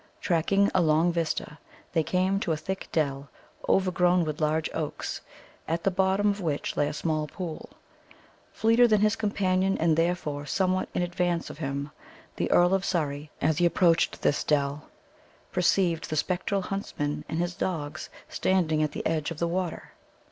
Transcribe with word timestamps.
Tracking 0.19 0.71
a 0.73 0.81
long 0.81 1.11
vista, 1.11 1.59
they 1.93 2.01
came 2.01 2.39
to 2.39 2.51
a 2.51 2.57
thick 2.57 2.89
dell, 2.91 3.29
overgrown 3.69 4.25
with 4.25 4.41
large 4.41 4.67
oaks, 4.73 5.21
at 5.67 5.83
the 5.83 5.91
bottom 5.91 6.31
of 6.31 6.41
which 6.41 6.75
lay 6.75 6.87
a 6.87 6.91
small 6.93 7.27
pool. 7.27 7.69
Fleeter 8.51 8.87
than 8.87 9.01
his 9.01 9.15
companion, 9.15 9.77
and 9.77 9.95
therefore 9.95 10.47
somewhat 10.47 10.89
in 10.95 11.03
advance 11.03 11.51
of 11.51 11.59
him, 11.59 11.91
the 12.37 12.49
Earl 12.49 12.73
of 12.73 12.83
Surrey, 12.83 13.29
as 13.43 13.59
he 13.59 13.65
approached 13.67 14.23
this 14.23 14.43
dell, 14.43 14.89
perceived 15.51 16.09
the 16.09 16.15
spectral 16.15 16.63
huntsman 16.63 17.23
and 17.29 17.37
his 17.37 17.53
dogs 17.53 18.09
standing 18.27 18.81
at 18.81 18.93
the 18.93 19.05
edge 19.05 19.29
of 19.29 19.37
the 19.37 19.47
water. 19.47 19.91